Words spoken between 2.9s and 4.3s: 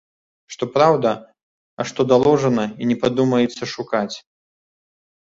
не падумаецца шукаць.